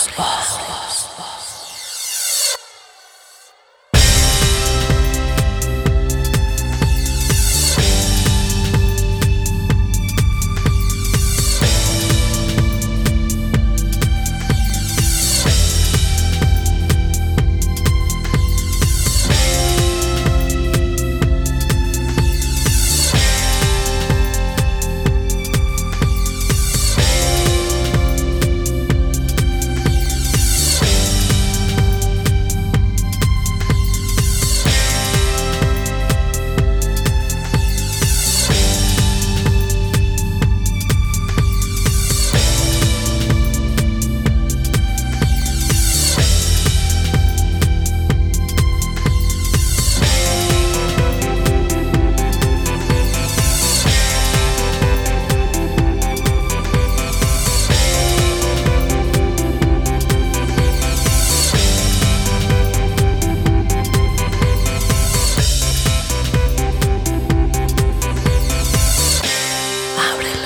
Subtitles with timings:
[0.00, 0.39] Lost.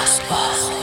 [0.00, 0.79] Lost Ojos.